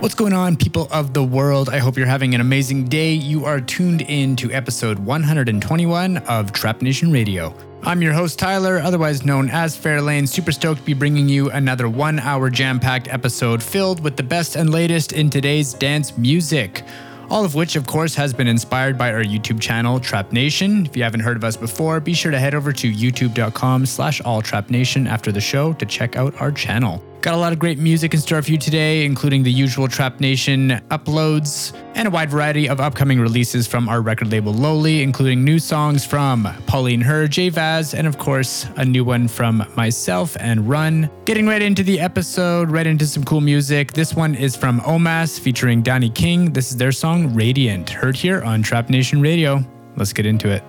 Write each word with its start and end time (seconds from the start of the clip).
What's 0.00 0.14
going 0.14 0.32
on, 0.32 0.56
people 0.56 0.86
of 0.92 1.12
the 1.12 1.24
world? 1.24 1.68
I 1.70 1.78
hope 1.78 1.96
you're 1.96 2.06
having 2.06 2.32
an 2.32 2.40
amazing 2.40 2.84
day. 2.84 3.14
You 3.14 3.44
are 3.44 3.60
tuned 3.60 4.02
in 4.02 4.36
to 4.36 4.52
episode 4.52 4.96
121 4.96 6.18
of 6.18 6.52
Trap 6.52 6.82
Nation 6.82 7.10
Radio. 7.10 7.52
I'm 7.82 8.00
your 8.00 8.12
host, 8.12 8.38
Tyler, 8.38 8.78
otherwise 8.78 9.24
known 9.24 9.50
as 9.50 9.76
Fairlane. 9.76 10.28
Super 10.28 10.52
stoked 10.52 10.78
to 10.78 10.86
be 10.86 10.94
bringing 10.94 11.28
you 11.28 11.50
another 11.50 11.88
one 11.88 12.20
hour 12.20 12.48
jam 12.48 12.78
packed 12.78 13.08
episode 13.08 13.60
filled 13.60 13.98
with 13.98 14.16
the 14.16 14.22
best 14.22 14.54
and 14.54 14.70
latest 14.70 15.10
in 15.10 15.30
today's 15.30 15.74
dance 15.74 16.16
music. 16.16 16.84
All 17.28 17.44
of 17.44 17.56
which, 17.56 17.74
of 17.74 17.88
course, 17.88 18.14
has 18.14 18.32
been 18.32 18.46
inspired 18.46 18.96
by 18.96 19.12
our 19.12 19.24
YouTube 19.24 19.60
channel, 19.60 19.98
Trap 19.98 20.30
Nation. 20.30 20.86
If 20.86 20.96
you 20.96 21.02
haven't 21.02 21.20
heard 21.20 21.36
of 21.36 21.42
us 21.42 21.56
before, 21.56 21.98
be 21.98 22.14
sure 22.14 22.30
to 22.30 22.38
head 22.38 22.54
over 22.54 22.72
to 22.72 22.92
youtube.com 22.92 23.84
slash 23.84 24.22
alltrapnation 24.22 25.08
after 25.08 25.32
the 25.32 25.40
show 25.40 25.72
to 25.72 25.84
check 25.84 26.14
out 26.14 26.40
our 26.40 26.52
channel. 26.52 27.02
Got 27.20 27.34
a 27.34 27.36
lot 27.36 27.52
of 27.52 27.58
great 27.58 27.78
music 27.80 28.14
in 28.14 28.20
store 28.20 28.40
for 28.42 28.52
you 28.52 28.58
today, 28.58 29.04
including 29.04 29.42
the 29.42 29.50
usual 29.50 29.88
Trap 29.88 30.20
Nation 30.20 30.80
uploads 30.90 31.76
and 31.96 32.06
a 32.06 32.10
wide 32.12 32.30
variety 32.30 32.68
of 32.68 32.78
upcoming 32.80 33.18
releases 33.18 33.66
from 33.66 33.88
our 33.88 34.00
record 34.00 34.30
label 34.30 34.54
Lowly, 34.54 35.02
including 35.02 35.42
new 35.42 35.58
songs 35.58 36.06
from 36.06 36.48
Pauline 36.68 37.00
Herr, 37.00 37.26
Jey 37.26 37.50
Vazz, 37.50 37.92
and 37.92 38.06
of 38.06 38.18
course, 38.18 38.68
a 38.76 38.84
new 38.84 39.02
one 39.02 39.26
from 39.26 39.66
myself 39.74 40.36
and 40.38 40.68
RUNN. 40.68 41.10
Getting 41.24 41.48
right 41.48 41.60
into 41.60 41.82
the 41.82 41.98
episode, 41.98 42.70
right 42.70 42.86
into 42.86 43.04
some 43.04 43.24
cool 43.24 43.40
music. 43.40 43.94
This 43.94 44.14
one 44.14 44.36
is 44.36 44.54
from 44.54 44.80
Omas 44.82 45.40
featuring 45.40 45.82
Dani 45.82 46.14
King. 46.14 46.52
This 46.52 46.70
is 46.70 46.76
their 46.76 46.92
song 46.92 47.34
Radiant, 47.34 47.90
heard 47.90 48.14
here 48.14 48.42
on 48.44 48.62
Trap 48.62 48.90
Nation 48.90 49.20
Radio. 49.20 49.64
Let's 49.96 50.12
get 50.12 50.24
into 50.24 50.50
it. 50.50 50.62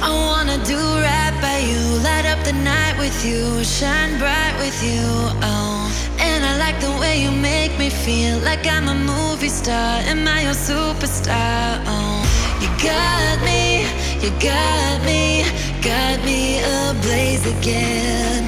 I 0.00 0.10
wanna 0.10 0.58
do 0.64 0.78
right 0.78 1.34
by 1.42 1.58
you, 1.58 1.82
light 2.02 2.24
up 2.24 2.38
the 2.44 2.52
night 2.52 2.96
with 2.98 3.24
you, 3.24 3.64
shine 3.64 4.16
bright 4.18 4.54
with 4.58 4.78
you. 4.82 5.02
Oh, 5.42 5.90
and 6.20 6.44
I 6.44 6.56
like 6.56 6.80
the 6.80 6.92
way 7.00 7.20
you 7.20 7.32
make 7.32 7.76
me 7.78 7.90
feel 7.90 8.38
like 8.38 8.64
I'm 8.66 8.88
a 8.88 8.94
movie 8.94 9.48
star. 9.48 10.00
Am 10.06 10.26
I 10.28 10.42
your 10.42 10.54
superstar? 10.54 11.82
Oh, 11.86 12.22
you 12.62 12.68
got 12.80 13.42
me, 13.42 13.86
you 14.22 14.30
got 14.38 15.04
me, 15.04 15.44
got 15.82 16.24
me 16.24 16.60
ablaze 16.62 17.44
again. 17.58 18.44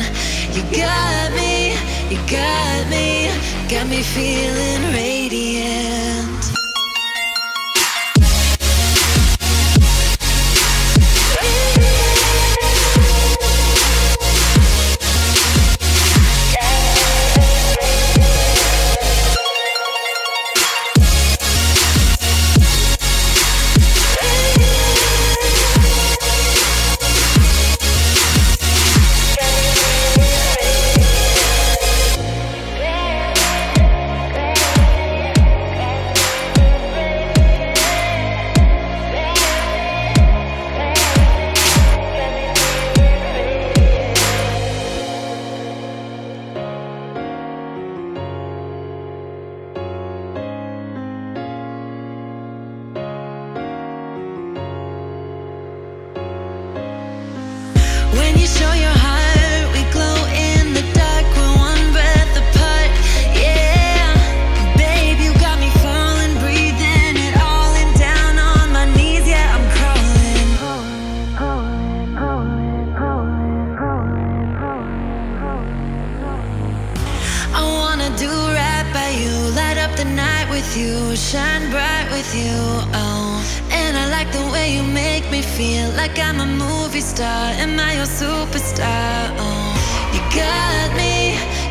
You 0.55 0.63
got 0.71 1.33
me, 1.35 1.75
you 2.11 2.19
got 2.31 2.89
me, 2.89 3.31
got 3.69 3.89
me 3.89 4.03
feeling 4.03 4.83
radiant. 4.95 6.40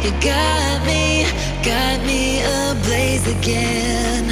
You 0.04 0.12
got 0.22 0.86
me, 0.86 1.26
got 1.64 2.00
me 2.06 2.42
ablaze 2.42 3.28
again. 3.28 4.26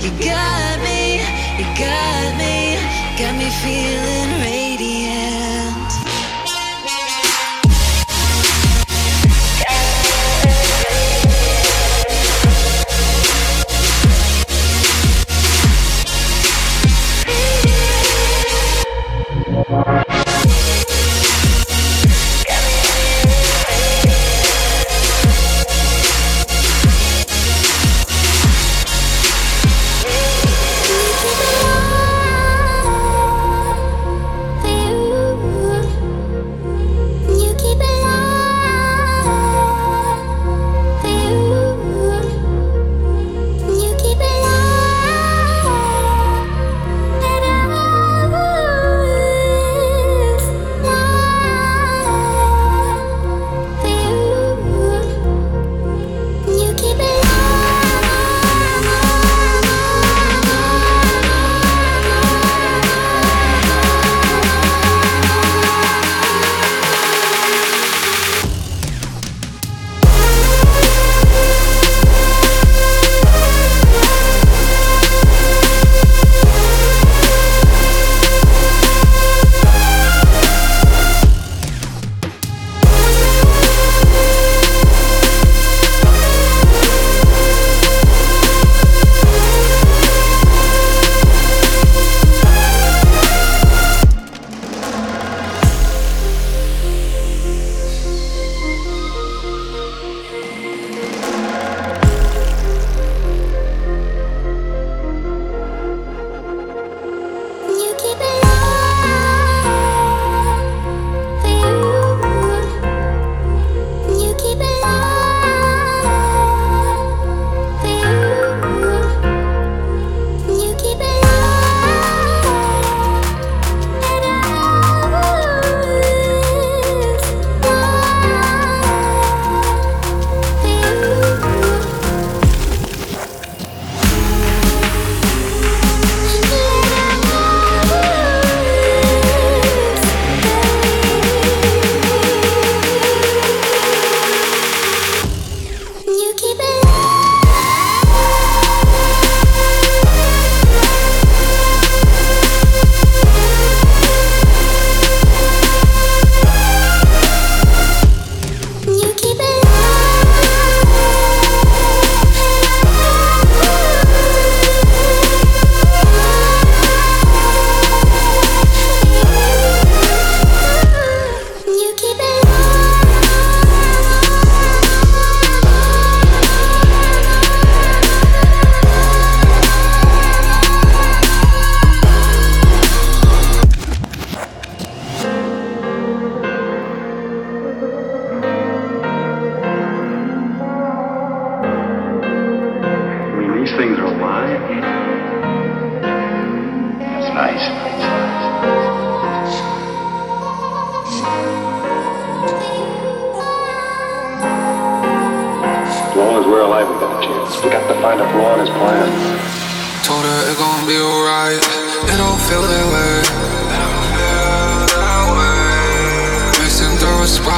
You 0.00 0.10
got 0.24 0.78
me, 0.86 1.18
you 1.58 1.66
got 1.76 2.36
me, 2.38 2.78
got 3.18 3.34
me 3.36 3.50
feeling 3.62 4.40
radiant. 4.42 4.67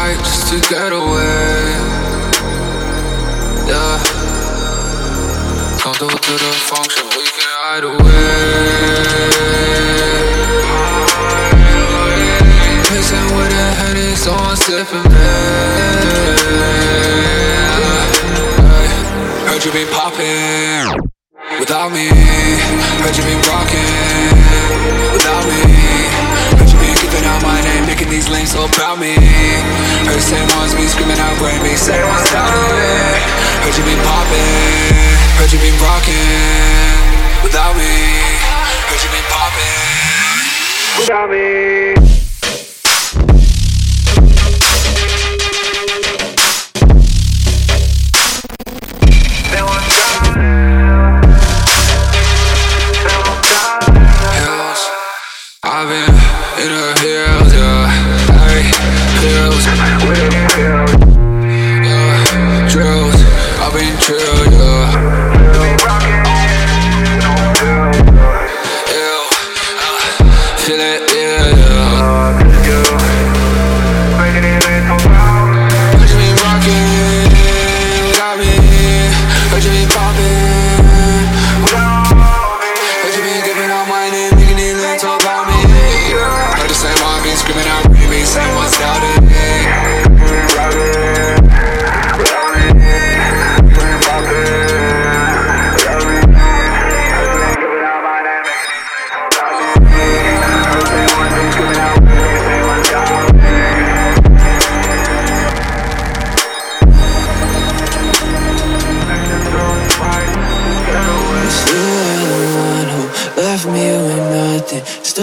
Through 0.01 0.17
just 0.17 0.49
to 0.49 0.57
get 0.73 0.93
away. 0.93 1.77
Yeah. 3.69 3.97
Come 5.81 5.95
through 5.95 6.21
to 6.27 6.35
the 6.45 6.53
function, 6.71 7.05
we 7.17 7.25
can 7.37 7.51
hide 7.61 7.85
away. 7.85 8.31
Mixing 12.93 13.29
with 13.37 13.53
a 13.53 13.69
henny, 13.81 14.09
so 14.17 14.33
I'm 14.33 14.57
sipping 14.57 15.07
bad. 15.13 16.41
Heard 19.49 19.63
you 19.65 19.73
been 19.73 19.89
poppin' 19.89 20.89
without 21.61 21.91
me. 21.93 22.09
Heard 23.03 23.17
you 23.19 23.25
been 23.29 23.41
rockin' 23.53 24.33
without 25.13 25.45
me. 25.47 26.50
You 27.11 27.27
out 27.27 27.43
my 27.43 27.61
name, 27.61 27.87
making 27.87 28.09
these 28.09 28.29
lanes 28.29 28.53
so 28.53 28.65
about 28.67 28.99
me. 28.99 29.15
Heard 30.07 30.15
the 30.15 30.21
same 30.21 30.47
ones 30.57 30.75
be 30.75 30.87
screaming 30.87 31.19
out, 31.19 31.37
brain 31.39 31.61
me, 31.63 31.75
same 31.75 32.07
ones 32.07 32.31
doubting. 32.31 33.21
Heard 33.67 33.77
you 33.77 33.85
been 33.85 33.99
poppin', 34.07 35.19
heard 35.35 35.53
you 35.53 35.59
been 35.59 35.75
rockin' 35.83 37.43
without 37.43 37.75
me. 37.77 37.91
Heard 38.87 39.03
you 39.03 39.11
been 39.11 39.27
poppin' 39.27 40.99
without 40.99 41.31
me. 41.31 42.00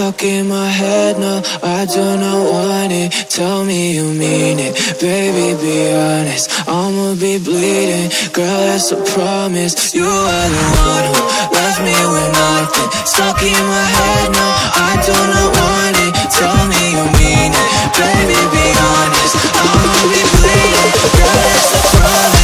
Stuck 0.08 0.24
in 0.24 0.48
my 0.48 0.66
head, 0.66 1.18
no, 1.18 1.42
I 1.62 1.84
do 1.84 2.00
not 2.16 2.40
want 2.50 2.92
it 2.92 3.12
Tell 3.28 3.62
me 3.62 3.92
you 3.92 4.08
mean 4.14 4.56
it, 4.58 4.72
baby, 4.98 5.52
be 5.60 5.92
honest 5.92 6.48
I'ma 6.66 7.12
be 7.20 7.36
bleeding, 7.36 8.08
girl, 8.32 8.60
that's 8.72 8.90
a 8.90 8.96
promise. 9.12 9.92
You 9.92 10.08
are 10.08 10.48
the 10.48 10.64
one 10.80 11.04
who 11.12 11.22
left 11.52 11.80
me 11.84 11.92
with 11.92 12.30
nothing. 12.40 12.88
Stuck 13.04 13.42
in 13.42 13.52
my 13.52 13.84
head, 13.84 14.32
no, 14.32 14.46
I 14.80 14.96
do 15.04 15.12
not 15.12 15.48
want 15.60 15.96
it 16.00 16.12
Tell 16.32 16.56
me 16.72 16.82
you 16.96 17.04
mean 17.20 17.52
it, 17.52 17.68
baby, 17.92 18.40
be 18.48 18.64
honest 18.80 19.36
I'ma 19.60 19.92
be 20.08 20.22
bleeding, 20.40 20.92
girl, 21.20 21.36
that's 21.36 21.68
a 21.68 21.80
promise 22.00 22.37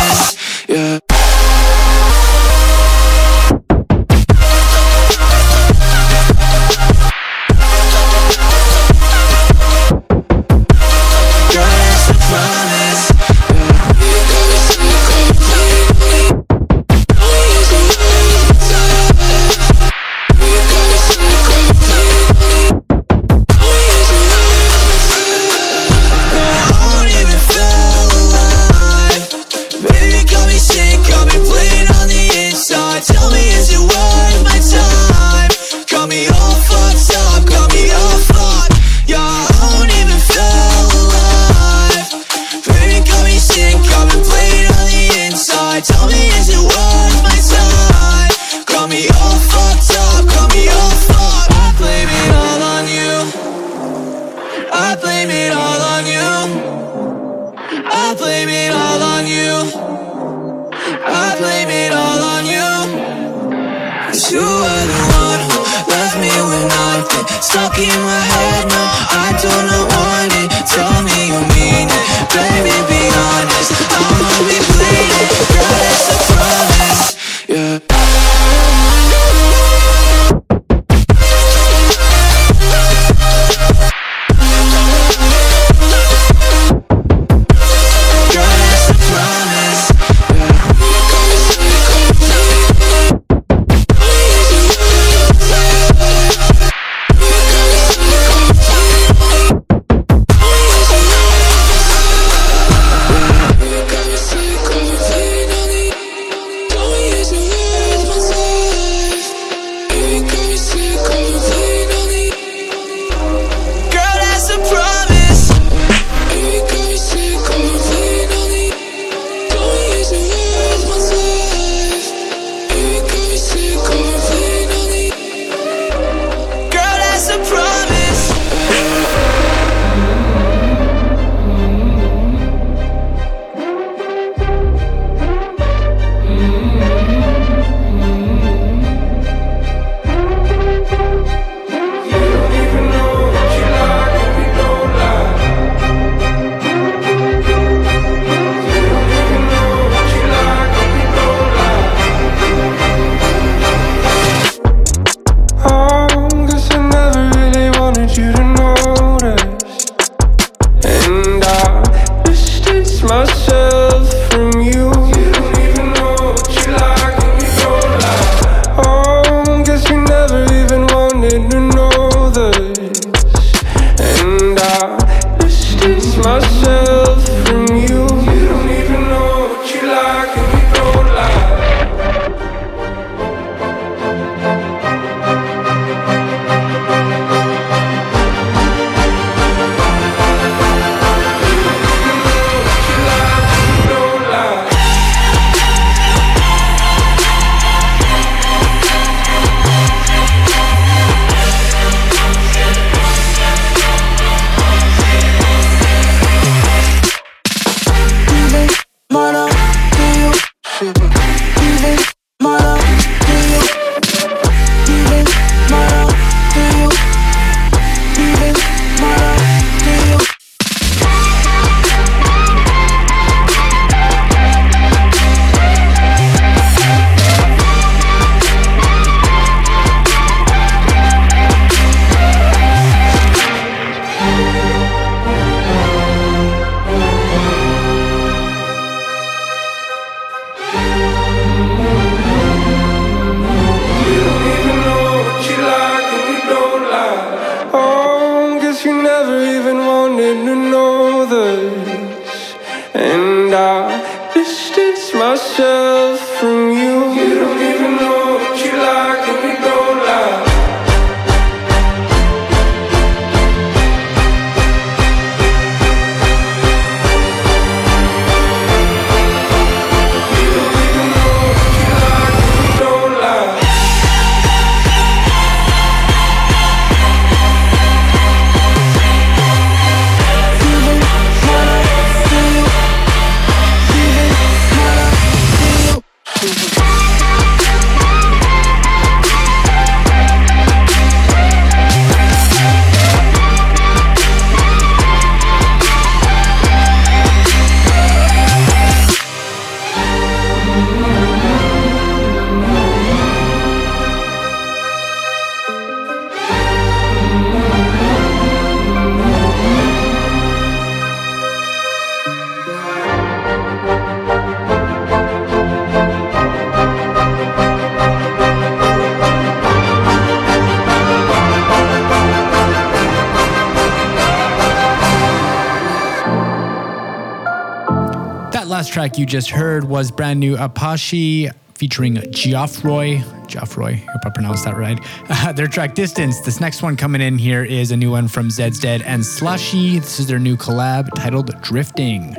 track 328.88 329.18
you 329.18 329.26
just 329.26 329.50
heard 329.50 329.84
was 329.84 330.10
brand 330.10 330.40
new 330.40 330.56
Apashe 330.56 331.52
featuring 331.74 332.16
Geoffroy. 332.30 333.22
Geoffroy, 333.46 333.96
hope 333.96 334.24
I 334.24 334.30
pronounced 334.30 334.64
that 334.64 334.76
right. 334.76 334.98
Uh, 335.28 335.52
their 335.56 335.66
track 335.66 335.94
Distance. 335.94 336.40
This 336.40 336.60
next 336.60 336.82
one 336.82 336.96
coming 336.96 337.20
in 337.20 337.38
here 337.38 337.64
is 337.64 337.90
a 337.90 337.96
new 337.96 338.10
one 338.10 338.28
from 338.28 338.48
Zeds 338.48 338.80
Dead 338.80 339.02
and 339.02 339.22
Slushii. 339.22 340.00
This 340.00 340.20
is 340.20 340.26
their 340.26 340.38
new 340.38 340.56
collab 340.56 341.08
titled 341.14 341.60
Drifting. 341.62 342.36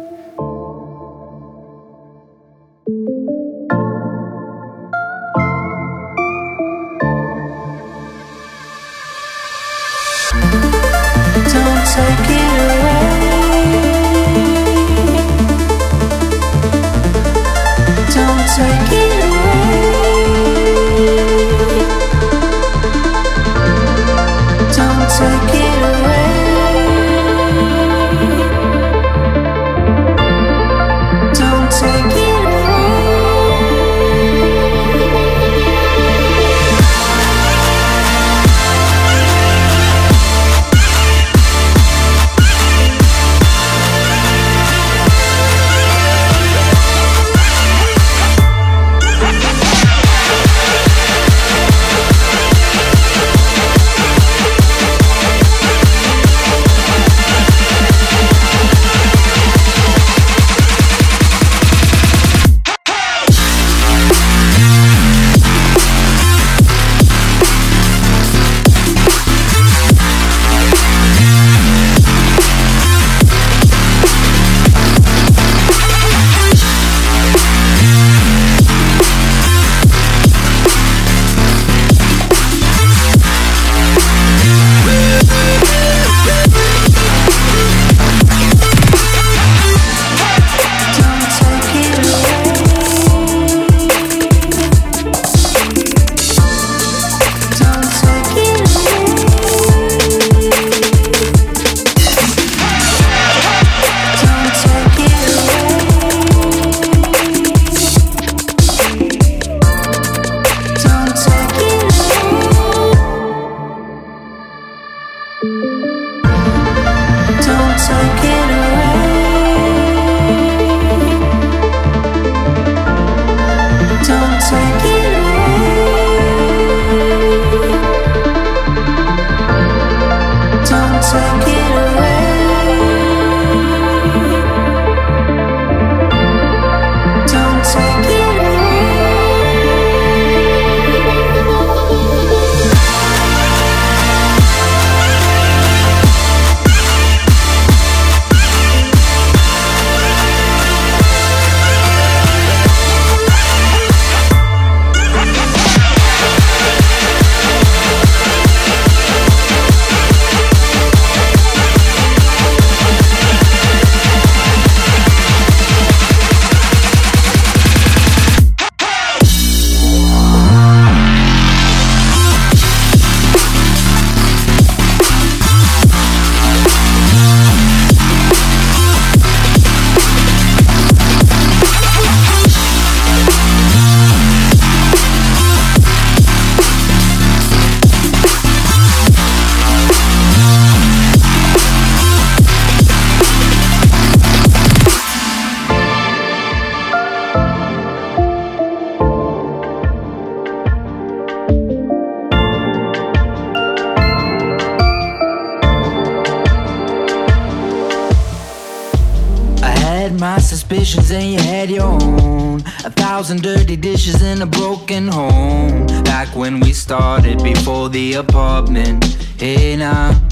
The 217.96 218.16
apartment. 218.16 219.06
Hey 219.40 219.78
now. 219.78 220.25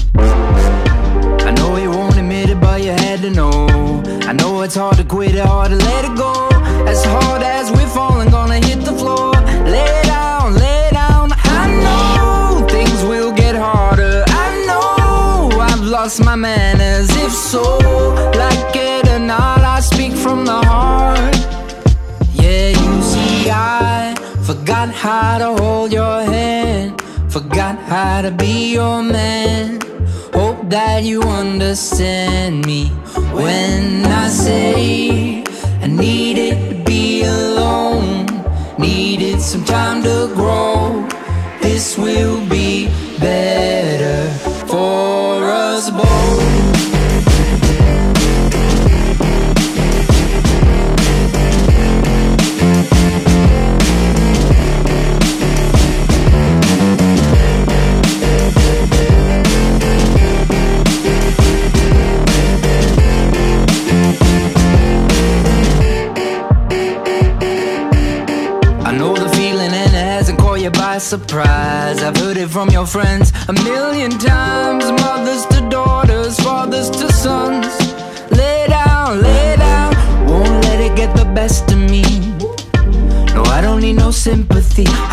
To 28.24 28.30
be 28.30 28.72
your 28.72 29.02
man. 29.02 29.78
Hope 30.32 30.70
that 30.70 31.02
you 31.02 31.20
understand 31.20 32.64
me 32.64 32.86
when 33.36 34.06
I 34.06 34.28
say 34.28 35.44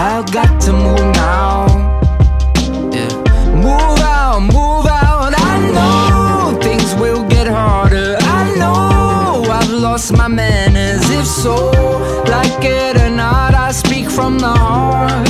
I've 0.04 0.32
got 0.32 0.60
to 0.62 0.74
move 0.74 1.14
now. 1.14 1.68
Yeah. 2.92 3.14
Move 3.54 4.00
out, 4.00 4.40
move 4.42 4.88
out. 4.88 5.32
I 5.38 5.60
know 5.76 6.60
things 6.60 6.96
will 6.96 7.24
get 7.30 7.46
harder. 7.46 8.18
I 8.20 8.52
know 8.58 9.44
I've 9.48 9.70
lost 9.70 10.12
my 10.14 10.28
manners. 10.28 11.08
If 11.12 11.28
so, 11.28 11.70
like 12.26 12.66
it 12.66 12.98
or 12.98 13.12
not, 13.12 13.54
I 13.54 13.72
speak 13.72 14.10
from 14.10 14.40
the 14.40 14.50
heart. 14.50 15.30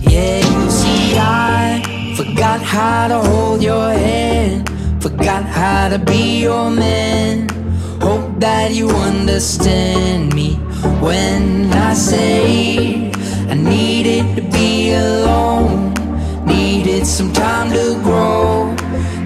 Yeah, 0.00 0.38
you 0.38 0.70
see, 0.70 1.18
I 1.18 2.14
forgot 2.16 2.62
how 2.62 3.08
to 3.08 3.18
hold 3.28 3.62
your 3.62 3.90
hand, 3.92 4.70
forgot 5.02 5.44
how 5.44 5.90
to 5.90 5.98
be 5.98 6.40
your 6.40 6.70
man. 6.70 7.50
Hope 8.00 8.40
that 8.40 8.72
you 8.72 8.88
understand 8.88 10.34
me 10.34 10.54
when 11.02 11.70
I 11.74 11.92
say 11.92 13.05
needed 13.66 14.36
to 14.36 14.42
be 14.42 14.92
alone, 14.92 15.92
needed 16.46 17.06
some 17.06 17.32
time 17.32 17.70
to 17.72 18.00
grow. 18.02 18.74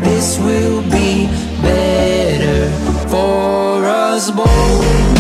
This 0.01 0.39
will 0.39 0.83
be 0.83 1.27
better 1.63 2.71
for 3.09 3.85
us 3.85 4.31
both. 4.31 5.20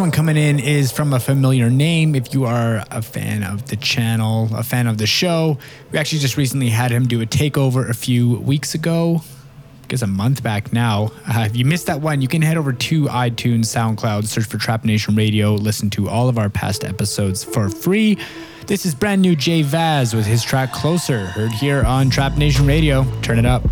One 0.00 0.10
coming 0.10 0.38
in 0.38 0.58
is 0.58 0.90
from 0.90 1.12
a 1.12 1.20
familiar 1.20 1.68
name. 1.68 2.14
If 2.14 2.32
you 2.32 2.46
are 2.46 2.82
a 2.90 3.02
fan 3.02 3.42
of 3.42 3.66
the 3.66 3.76
channel, 3.76 4.48
a 4.54 4.62
fan 4.62 4.86
of 4.86 4.96
the 4.96 5.06
show, 5.06 5.58
we 5.92 5.98
actually 5.98 6.20
just 6.20 6.38
recently 6.38 6.70
had 6.70 6.90
him 6.90 7.06
do 7.06 7.20
a 7.20 7.26
takeover 7.26 7.86
a 7.86 7.92
few 7.92 8.38
weeks 8.38 8.74
ago. 8.74 9.20
I 9.84 9.86
guess 9.88 10.00
a 10.00 10.06
month 10.06 10.42
back 10.42 10.72
now. 10.72 11.12
Uh, 11.28 11.40
if 11.40 11.54
you 11.54 11.66
missed 11.66 11.84
that 11.88 12.00
one, 12.00 12.22
you 12.22 12.28
can 12.28 12.40
head 12.40 12.56
over 12.56 12.72
to 12.72 13.04
iTunes, 13.08 13.66
SoundCloud, 13.66 14.24
search 14.24 14.46
for 14.46 14.56
Trap 14.56 14.86
Nation 14.86 15.16
Radio, 15.16 15.52
listen 15.54 15.90
to 15.90 16.08
all 16.08 16.30
of 16.30 16.38
our 16.38 16.48
past 16.48 16.82
episodes 16.82 17.44
for 17.44 17.68
free. 17.68 18.16
This 18.66 18.86
is 18.86 18.94
brand 18.94 19.20
new 19.20 19.36
Jey 19.36 19.62
Vazz 19.62 20.14
with 20.14 20.24
his 20.24 20.42
track 20.42 20.72
Closer, 20.72 21.26
heard 21.26 21.52
here 21.52 21.84
on 21.84 22.08
Trap 22.08 22.38
Nation 22.38 22.66
Radio. 22.66 23.04
Turn 23.20 23.38
it 23.38 23.44
up. 23.44 23.62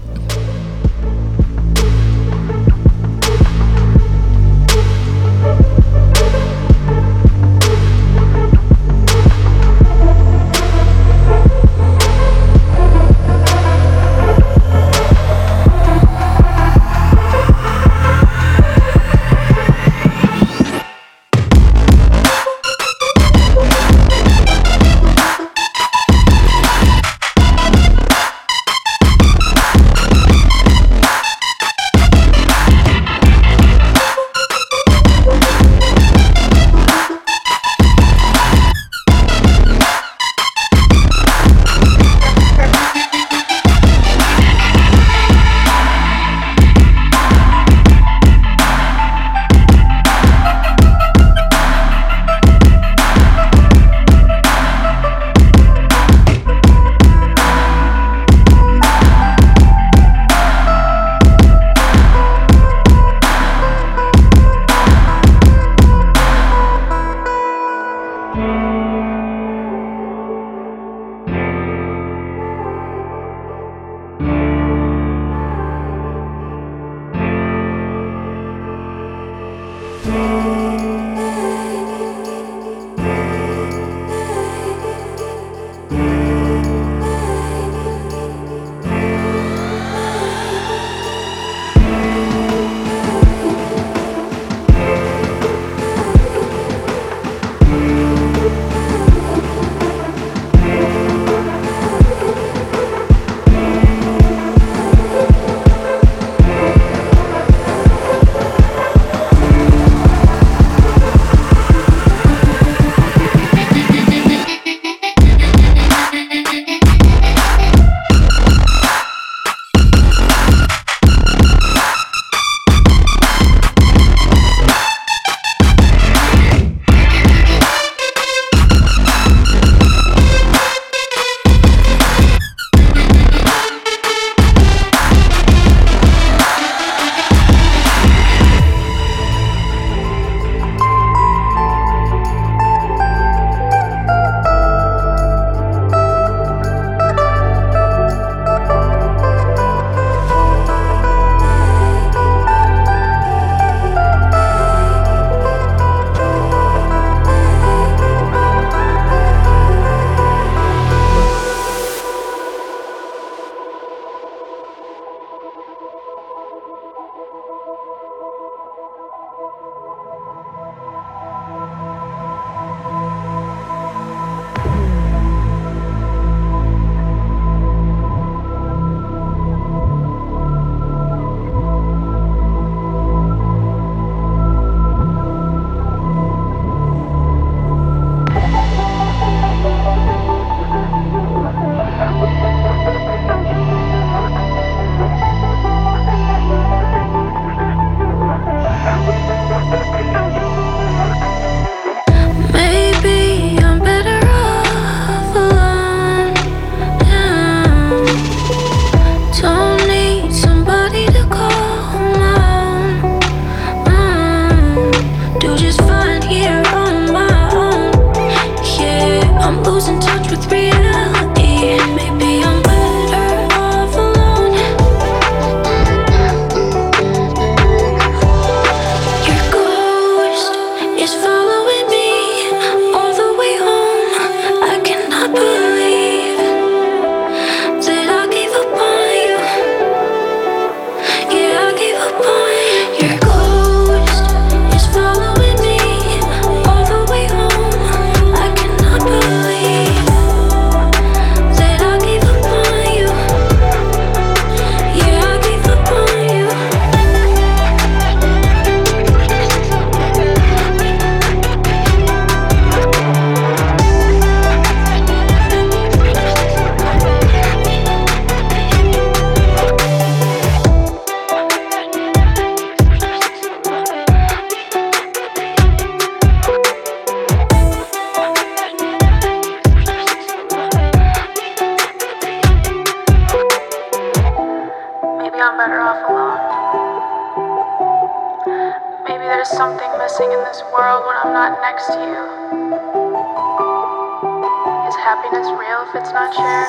if 295.89 295.95
it's 295.95 296.13
not 296.13 296.35
shared. 296.35 296.69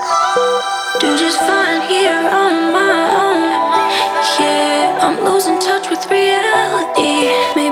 Do 1.02 1.18
just 1.18 1.40
fine 1.40 1.82
here 1.90 2.24
on 2.32 2.72
my 2.72 3.04
own. 3.20 3.44
Yeah, 4.40 5.00
I'm 5.02 5.20
losing 5.26 5.60
touch 5.60 5.90
with 5.90 6.00
reality. 6.10 7.28
Maybe 7.56 7.69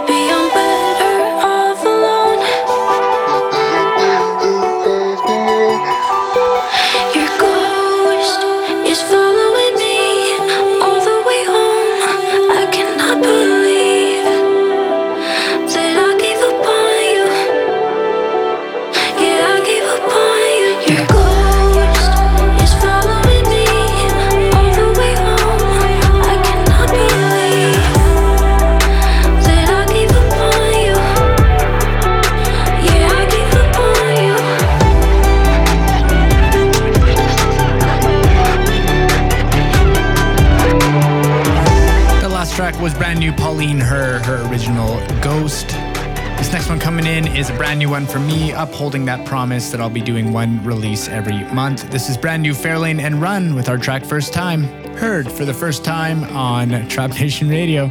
in 47.08 47.26
is 47.38 47.50
a 47.50 47.56
brand 47.56 47.80
new 47.80 47.89
one 47.89 48.06
for 48.06 48.20
me, 48.20 48.52
upholding 48.52 49.06
that 49.06 49.26
promise 49.26 49.72
that 49.72 49.80
I'll 49.80 49.89
be 49.89 50.02
doing 50.02 50.34
one 50.34 50.62
release 50.63 51.08
every 51.08 51.41
month. 51.54 51.89
This 51.89 52.10
is 52.10 52.17
brand 52.17 52.43
new 52.43 52.54
Fairlane 52.54 53.00
and 53.00 53.22
RUNN 53.22 53.56
with 53.56 53.70
our 53.70 53.78
track 53.78 54.04
First 54.04 54.34
Time, 54.34 54.63
heard 54.96 55.32
for 55.32 55.46
the 55.46 55.54
first 55.54 55.86
time 55.86 56.26
on 56.36 56.88
Trap 56.89 57.12
Nation 57.12 57.48
Radio. 57.48 57.88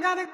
got 0.00 0.18
it. 0.18 0.28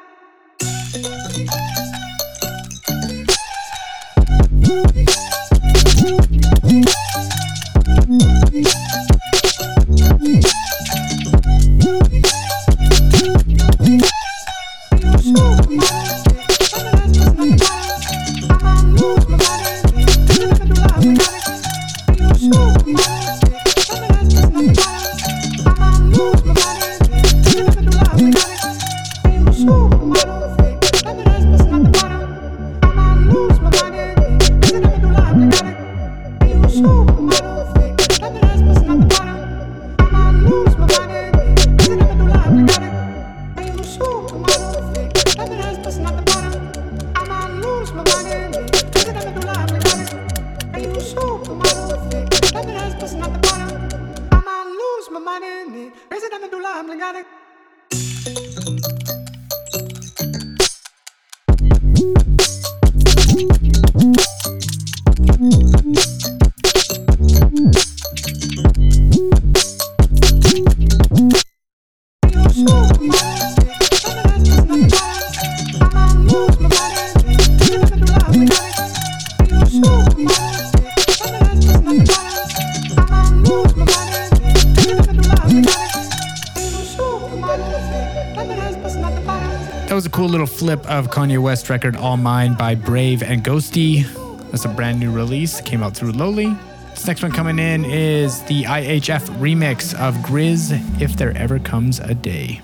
of 90.98 91.08
Kanye 91.08 91.38
West 91.38 91.70
record 91.70 91.96
All 91.96 92.18
Mine 92.18 92.54
by 92.54 92.74
braev 92.74 93.22
and 93.22 93.42
Ghosty. 93.42 94.04
That's 94.50 94.66
a 94.66 94.68
brand 94.68 95.00
new 95.00 95.10
release, 95.10 95.60
came 95.62 95.82
out 95.82 95.94
through 95.94 96.12
Lowly. 96.12 96.54
This 96.90 97.06
next 97.06 97.22
one 97.22 97.32
coming 97.32 97.58
in 97.58 97.84
is 97.86 98.42
the 98.42 98.64
IHF 98.64 99.38
remix 99.38 99.94
of 99.94 100.14
GRiZ 100.16 101.00
If 101.00 101.16
There 101.16 101.36
Ever 101.36 101.58
Comes 101.58 101.98
a 101.98 102.14
Day. 102.14 102.60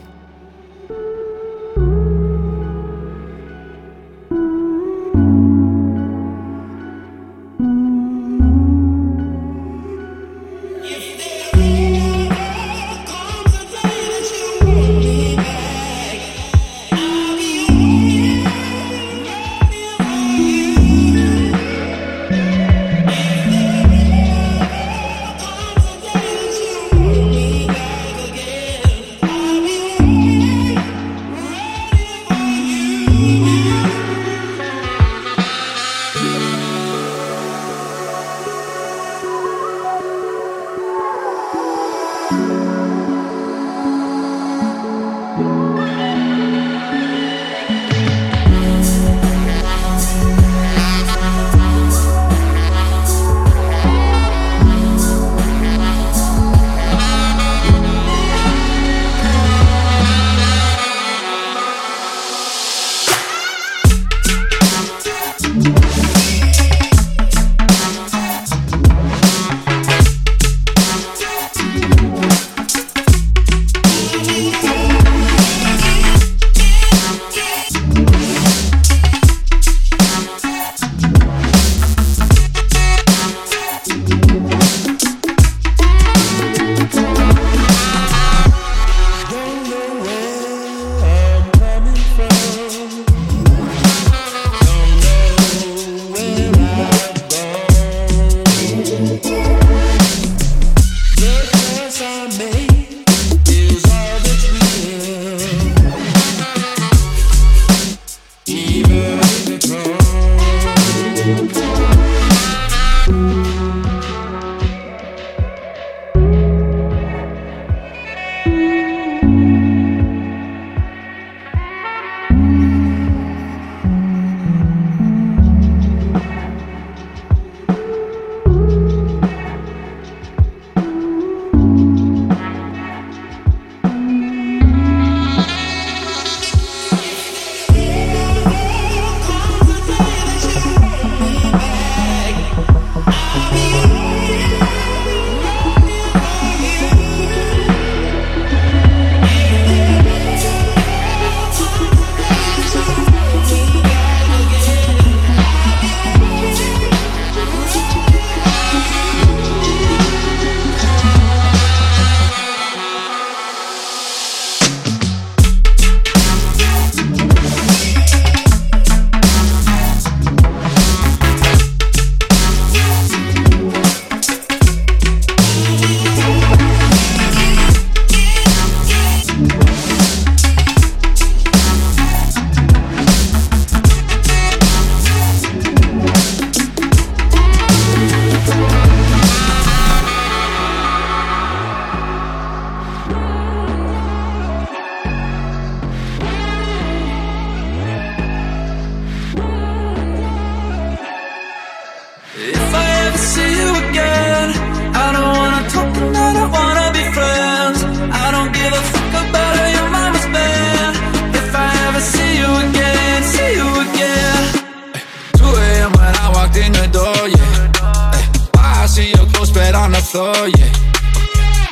Floor, 220.18 220.48
yeah. 220.58 220.72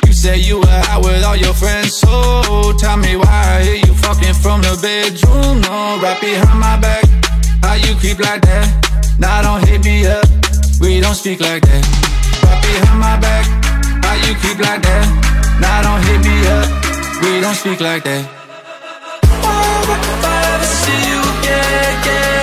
You 0.05 0.13
say 0.13 0.37
you 0.37 0.59
were 0.59 0.81
out 0.91 1.03
with 1.03 1.23
all 1.23 1.35
your 1.35 1.53
friends, 1.53 1.95
so 1.95 2.71
tell 2.79 2.97
me 2.97 3.15
why 3.17 3.39
I 3.55 3.63
hear 3.67 3.79
you 3.85 3.93
fucking 4.05 4.35
from 4.43 4.61
the 4.61 4.73
bedroom. 4.81 5.59
No, 5.67 5.99
right 6.03 6.19
behind 6.21 6.59
my 6.59 6.77
back. 6.79 7.03
How 7.61 7.75
you 7.75 7.93
creep 7.99 8.19
like 8.19 8.41
that? 8.49 8.67
Now 9.19 9.41
don't 9.41 9.61
hit 9.67 9.83
me 9.83 10.07
up. 10.07 10.25
We 10.79 11.01
don't 11.01 11.15
speak 11.23 11.39
like 11.41 11.63
that. 11.69 11.83
Right 12.43 12.61
behind 12.67 12.99
my 13.07 13.17
back. 13.19 13.45
How 14.05 14.15
you 14.25 14.33
creep 14.41 14.59
like 14.59 14.81
that? 14.87 15.05
Now 15.59 15.77
don't 15.85 16.01
hit 16.07 16.19
me 16.27 16.37
up. 16.55 16.67
We 17.23 17.41
don't 17.43 17.55
speak 17.63 17.81
like 17.81 18.03
that. 18.05 18.23
If 19.23 20.23
I 20.23 20.37
ever 20.53 20.69
see 20.81 20.99
you 21.09 21.19
again, 21.35 22.01
again. 22.01 22.36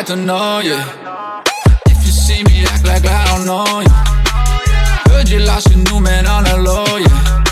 Got 0.00 0.06
to 0.06 0.16
know, 0.16 0.60
yeah. 0.64 1.42
If 1.86 2.06
you 2.06 2.12
see 2.12 2.42
me 2.44 2.64
act 2.64 2.86
like 2.86 3.04
I 3.04 3.20
don't 3.28 3.44
know 3.44 3.80
you. 3.84 5.12
Heard 5.12 5.28
you 5.28 5.40
lost 5.40 5.68
your 5.68 5.84
new 5.84 6.00
man 6.00 6.26
on 6.26 6.44
the 6.44 6.56
low, 6.56 6.96
yeah. 6.96 7.44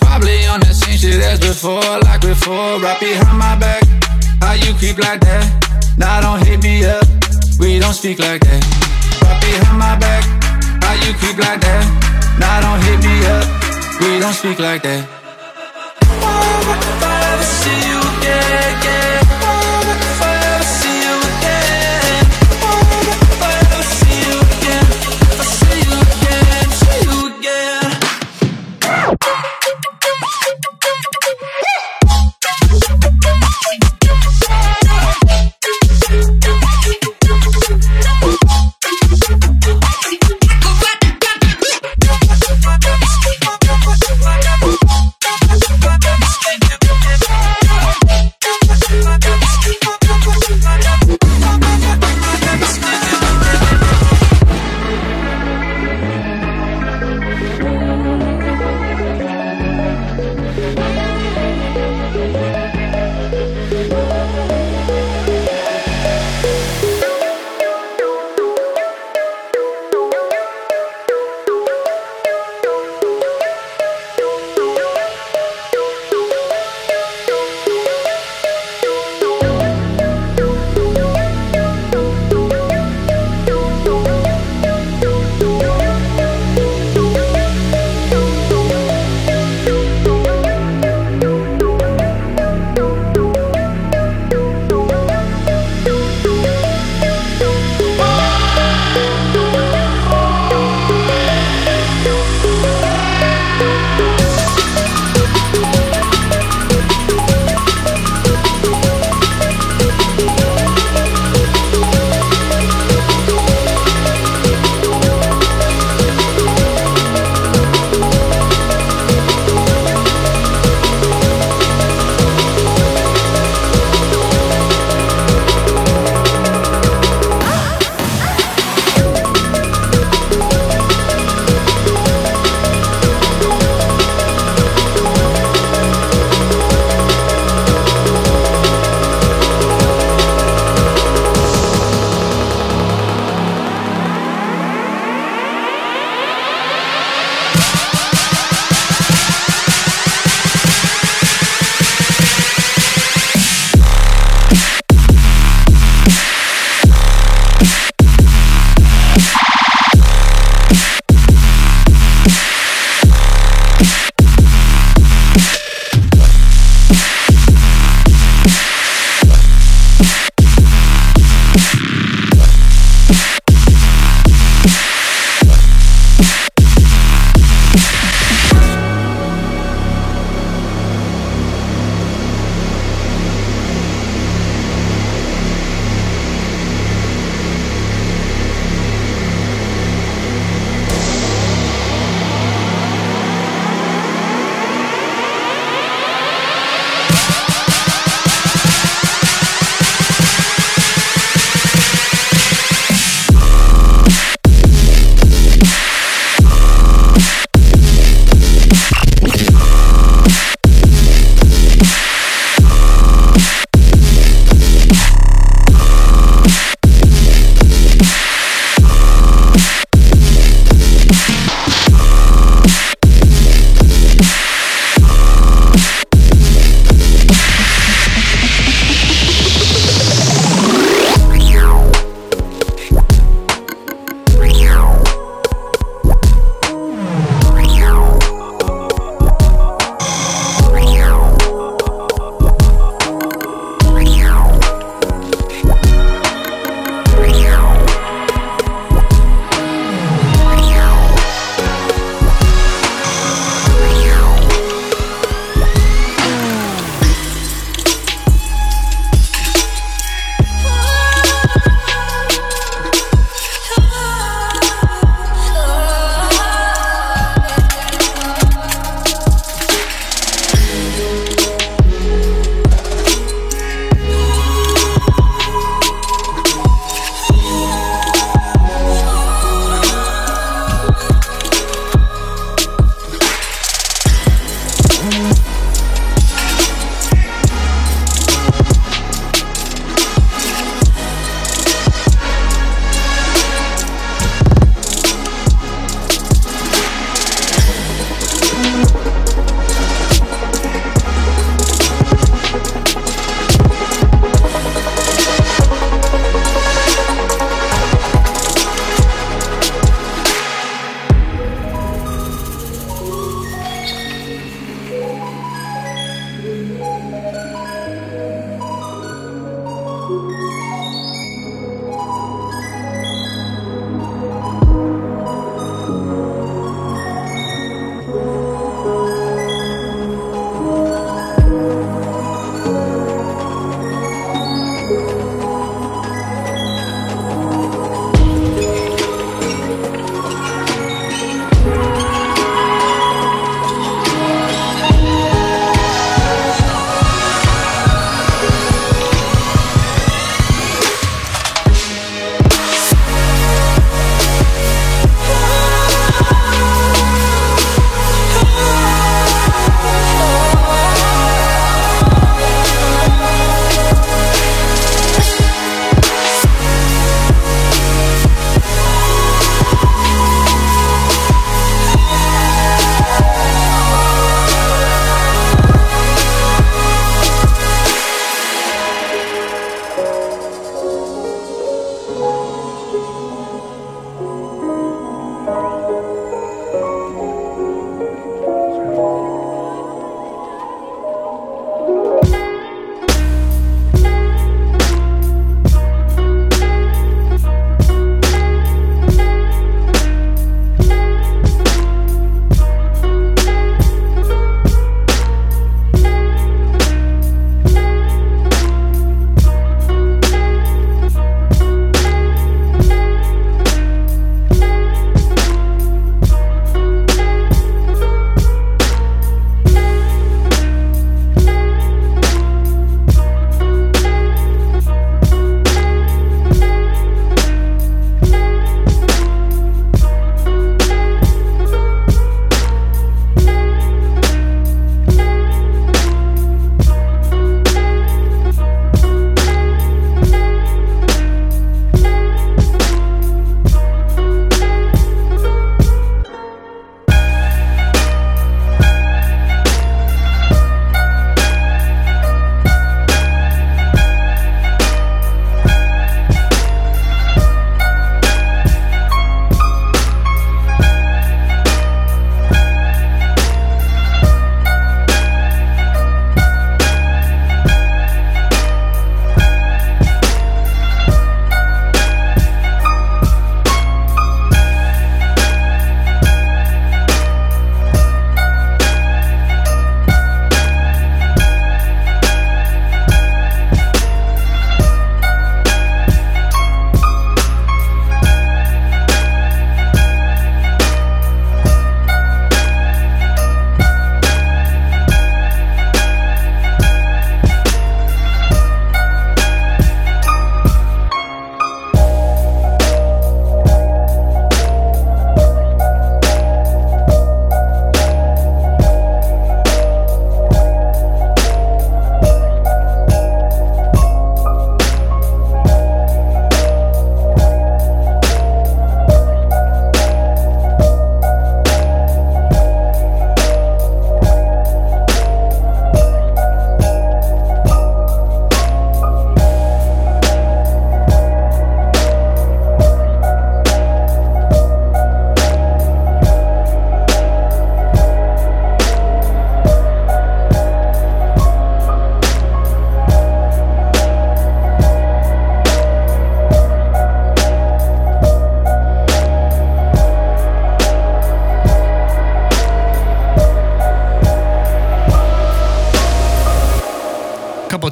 Probably 0.00 0.46
on 0.46 0.60
the 0.60 0.72
same 0.72 0.96
shit 0.96 1.20
as 1.20 1.38
before, 1.38 2.00
like 2.00 2.22
before, 2.22 2.80
right 2.80 2.98
behind 2.98 3.38
my 3.38 3.56
back. 3.56 3.82
How 4.40 4.54
you 4.54 4.72
creep 4.74 4.96
like 4.98 5.20
that? 5.20 5.44
Now 5.98 6.20
don't 6.22 6.40
hit 6.46 6.62
me 6.62 6.84
up. 6.86 7.04
We 7.60 7.78
don't 7.78 7.92
speak 7.92 8.20
like 8.20 8.40
that. 8.40 8.62
Right 9.20 9.40
behind 9.44 9.78
my 9.78 9.98
back. 9.98 10.24
How 10.82 10.94
you 11.04 11.12
creep 11.20 11.36
like 11.36 11.60
that? 11.60 11.84
Now 12.40 12.56
don't 12.64 12.80
hit 12.88 13.00
me 13.04 13.16
up. 13.36 13.44
We 14.00 14.18
don't 14.18 14.32
speak 14.32 14.58
like 14.60 14.82
that. 14.82 15.04
If 16.00 17.02
I 17.04 17.16
ever 17.32 17.44
see 17.44 17.80
you 17.90 18.00
again, 18.00 19.05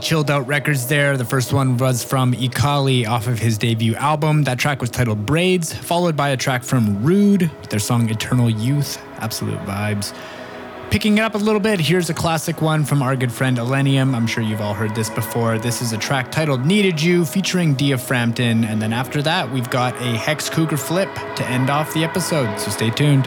chilled 0.05 0.31
out 0.31 0.47
records 0.47 0.87
there. 0.87 1.17
The 1.17 1.25
first 1.25 1.53
one 1.53 1.79
was 1.79 2.05
from 2.05 2.35
Ekali 2.35 3.09
off 3.09 3.27
of 3.27 3.39
his 3.39 3.57
debut 3.57 3.95
album. 3.95 4.45
That 4.45 4.59
track 4.59 4.83
was 4.83 4.91
titled 4.91 5.25
Braids, 5.25 5.73
followed 5.73 6.15
by 6.15 6.29
a 6.29 6.37
track 6.37 6.63
from 6.63 7.03
Rude 7.03 7.51
with 7.61 7.71
their 7.71 7.81
song 7.81 8.11
Eternal 8.11 8.51
Youth. 8.51 9.03
Absolute 9.17 9.59
vibes. 9.61 10.15
Picking 10.91 11.17
it 11.19 11.23
up 11.23 11.35
a 11.35 11.39
little 11.39 11.61
bit, 11.61 11.81
here's 11.81 12.11
a 12.11 12.15
classic 12.15 12.61
one 12.61 12.85
from 12.85 13.03
our 13.03 13.17
good 13.17 13.33
friend 13.33 13.57
Illenium. 13.57 14.15
I'm 14.15 14.27
sure 14.27 14.45
you've 14.45 14.61
all 14.61 14.75
heard 14.75 14.95
this 14.95 15.09
before. 15.09 15.59
This 15.59 15.81
is 15.81 15.93
a 15.93 15.99
track 15.99 16.31
titled 16.31 16.67
Needed 16.67 17.01
You 17.01 17.25
featuring 17.25 17.75
Dia 17.75 17.97
Frampton. 17.97 18.65
And 18.65 18.81
then 18.81 18.93
after 18.93 19.23
that, 19.23 19.51
we've 19.51 19.71
got 19.71 19.95
a 20.03 20.17
Hex 20.19 20.51
Cougar 20.51 20.77
flip 20.77 21.13
to 21.37 21.49
end 21.49 21.71
off 21.71 21.95
the 21.95 22.05
episode. 22.05 22.61
So 22.61 22.71
stay 22.71 22.91
tuned. 22.91 23.27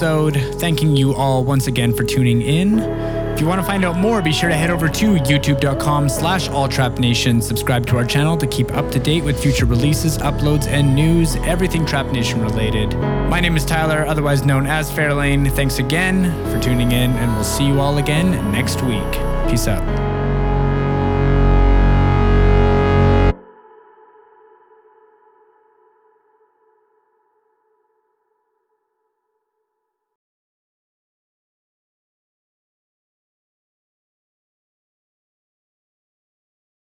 Episode. 0.00 0.54
Thanking 0.58 0.96
you 0.96 1.14
all 1.14 1.44
once 1.44 1.66
again 1.66 1.92
for 1.92 2.04
tuning 2.04 2.40
in. 2.40 2.78
If 2.78 3.40
you 3.40 3.46
want 3.46 3.60
to 3.60 3.66
find 3.66 3.84
out 3.84 3.98
more, 3.98 4.22
be 4.22 4.32
sure 4.32 4.48
to 4.48 4.54
head 4.54 4.70
over 4.70 4.88
to 4.88 5.14
youtube.com 5.16 6.08
slash 6.08 6.48
alltrapnation. 6.48 7.42
Subscribe 7.42 7.86
to 7.86 7.98
our 7.98 8.04
channel 8.06 8.36
to 8.38 8.46
keep 8.46 8.72
up 8.72 8.90
to 8.92 8.98
date 8.98 9.22
with 9.22 9.40
future 9.40 9.66
releases, 9.66 10.16
uploads, 10.18 10.66
and 10.66 10.94
news, 10.94 11.36
everything 11.36 11.84
Trap 11.84 12.06
Nation 12.12 12.40
related. 12.40 12.94
My 13.28 13.40
name 13.40 13.56
is 13.56 13.64
Tyler, 13.66 14.06
otherwise 14.06 14.42
known 14.42 14.66
as 14.66 14.90
Fairlane. 14.90 15.50
Thanks 15.52 15.78
again 15.78 16.32
for 16.50 16.58
tuning 16.62 16.92
in, 16.92 17.10
and 17.10 17.34
we'll 17.34 17.44
see 17.44 17.66
you 17.66 17.78
all 17.78 17.98
again 17.98 18.30
next 18.52 18.82
week. 18.82 19.12
Peace 19.50 19.68
out. 19.68 20.09